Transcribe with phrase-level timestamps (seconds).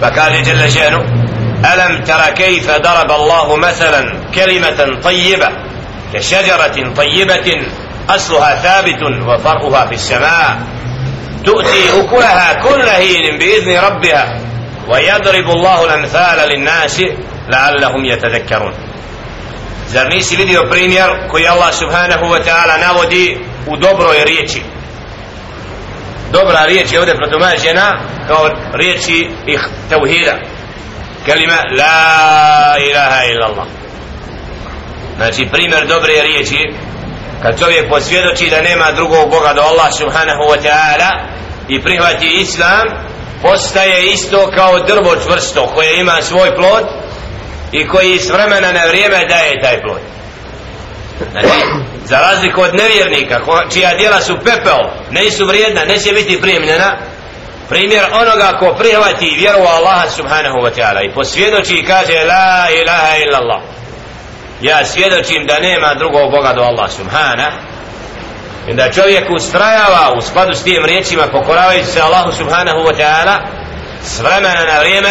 [0.00, 1.04] فقال جل شأنه
[1.74, 5.48] ألم تر كيف ضرب الله مثلا كلمة طيبة
[6.14, 7.66] كشجرة طيبة
[8.08, 10.58] أصلها ثابت وفرعها في السماء
[11.44, 14.40] تؤتي أكلها كل حين بإذن ربها
[14.88, 17.02] ويضرب الله الأمثال للناس
[17.48, 18.74] لعلهم يتذكرون.
[20.70, 24.62] Primjer koji Allah subhanahu wa ta'ala navodi u dobroj riječi?
[26.32, 30.34] Dobra riječ je ovdje protumačena kao riječi ih tevhida.
[31.24, 33.66] Kelima la ilaha illallah.
[35.16, 36.74] Znači primjer dobre riječi
[37.42, 41.10] kad čovjek posvjedoči da nema drugog Boga do Allah subhanahu wa ta'ala
[41.68, 42.84] i prihvati islam
[43.42, 46.84] postaje isto kao drvo čvrsto koje ima svoj plod
[47.72, 50.17] i koji s vremena na vrijeme daje taj plod
[51.32, 51.48] znači
[52.04, 53.40] za razliku od nevjernika
[53.72, 56.96] čija djela su pepeo ne su vrijedna, neće biti primljena
[57.68, 63.16] primjer onoga ko prihvati vjeru Allaha subhanahu wa ta'ala i posvjedoči i kaže la ilaha
[63.24, 63.60] illallah.
[64.60, 67.52] Ja svjedočim da nema drugog Boga do Allah subhana.
[68.68, 73.36] I da čovjek ustrajava u skladu s tim riječima pokoravajući se Allahu subhanahu wa ta'ala
[74.04, 75.10] s vremena na vrijeme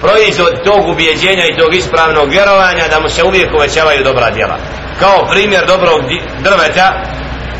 [0.00, 4.58] proizvod tog ubjeđenja i tog ispravnog vjerovanja da mu se uvijek uvećavaju dobra djela.
[5.00, 6.00] Kao primjer dobrog
[6.38, 7.02] drveta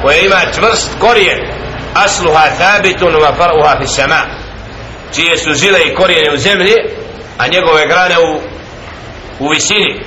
[0.02, 1.38] koje ima čvrst korijen
[1.94, 4.20] asluha thabitun wa faruha fi sama
[5.14, 6.74] čije su zile i korijene u zemlji
[7.38, 8.40] a njegove grane u,
[9.38, 10.04] u visini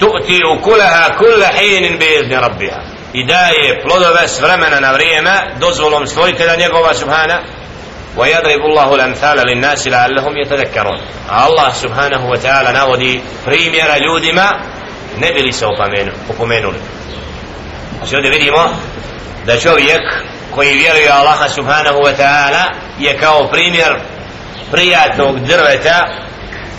[0.00, 2.80] tu'ti ukulaha kulla hinin bi izni rabbiha
[3.12, 5.30] i daje plodove s vremena na vrijeme
[5.60, 7.42] dozvolom stvoritelja njegova subhana
[8.16, 11.00] ويضرب الله الأمثال للناس لعلهم يتذكرون
[11.46, 14.60] الله سبحانه وتعالى نودي primjera ljudima
[15.20, 15.66] ne bili se
[16.28, 16.78] opomenuli.
[17.98, 18.68] Znači ovdje vidimo
[19.46, 20.02] da čovjek
[20.50, 22.64] koji vjeruje Allaha subhanahu wa ta'ala
[22.98, 23.96] je kao primjer
[24.70, 26.06] prijatnog drveta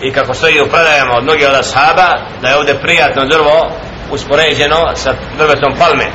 [0.01, 2.07] i kako stoji u predajama od mnogih od ashaba
[2.41, 3.71] da je ovdje prijatno drvo
[4.11, 6.05] uspoređeno sa drvetom palme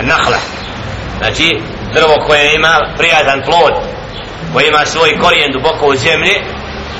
[0.00, 0.38] nahla.
[1.18, 1.60] Znači
[1.94, 3.72] drvo koje ima prijatan plod
[4.52, 6.34] koji ima svoj korijen duboko u zemlji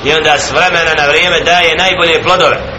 [0.04, 2.71] i onda s vremena na vrijeme daje najbolje plodove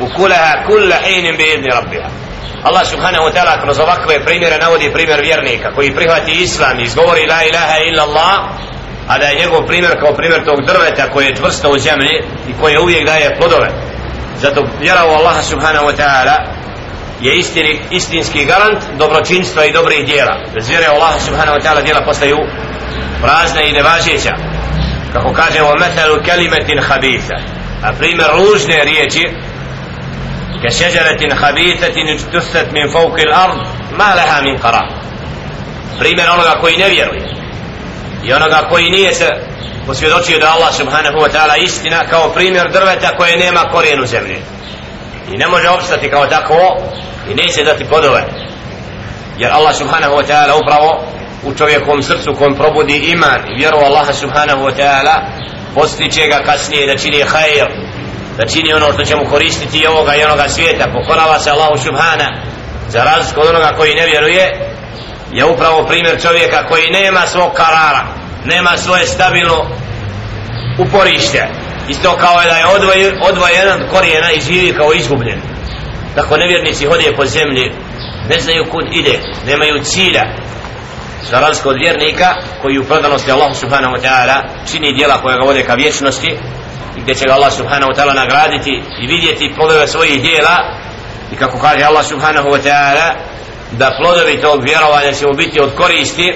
[0.00, 2.08] u kulaha kulla hinin bi idni rabbiha
[2.64, 7.26] Allah subhanahu wa ta'ala kroz ovakve primjere navodi primjer vjernika koji prihvati islam i izgovori
[7.26, 8.38] la ilaha illa Allah
[9.08, 12.52] a da je njegov primjer kao primjer tog drveta koje je čvrsto u zemlji i
[12.60, 13.68] koje uvijek daje plodove.
[14.40, 16.36] Zato vjera u Allaha subhanahu wa ta'ala
[17.20, 20.36] je istini, istinski garant dobročinstva i dobrih dijela.
[20.54, 22.38] Bez vjere u Allaha subhanahu wa ta'ala dijela postaju
[23.22, 24.34] prazna i nevažeća.
[25.12, 27.36] Kako kaže o metalu kelimetin habitha
[27.82, 29.22] a primjer ružne riječi
[30.63, 33.57] كشجرة خبيثة اجتثت من فوق الأرض
[33.91, 34.99] ما لها من قرار
[35.99, 37.35] primjer onoga koji ne vjeruje
[38.23, 39.29] i onoga koji nije se
[39.87, 44.37] posvjedočio da Allah subhanahu wa ta'ala istina kao primjer drveta koje nema korijen u zemlji
[45.33, 46.77] i ne može opstati kao tako
[47.31, 48.23] i neće dati plodove
[49.37, 51.03] jer Allah subhanahu wa ta'ala upravo
[51.43, 55.15] u čovjekovom srcu kom probudi iman i vjeru Allaha subhanahu wa ta'ala
[55.75, 57.67] postiće ga kasnije da čini hajr
[58.38, 60.92] da čini ono što će mu koristiti i ovoga i onoga svijeta.
[60.92, 62.28] Pokorava se Allahu subhana.
[62.88, 64.44] Za razliku od onoga koji ne vjeruje
[65.32, 69.66] je upravo primjer čovjeka koji nema svog karara nema svoje stabilno
[70.78, 71.48] uporište.
[71.88, 75.40] Isto kao da je odvojen, odvojen od korijena i živi kao izgubljen.
[76.14, 77.72] Tako nevjernici hode po zemlji
[78.28, 80.22] ne znaju kud ide nemaju cilja.
[81.30, 85.44] Za razliku od vjernika koji u predanosti Allahu subhanahu wa ta'ala čini dijela koja ga
[85.44, 86.38] vode ka vječnosti
[86.96, 90.56] i gdje će ga Allah subhanahu wa ta'ala nagraditi i vidjeti plodove svojih dijela.
[91.32, 93.14] I kako kaže Allah subhanahu wa ta'ala
[93.72, 96.34] da plodovi tog vjerovanja će mu biti od koristi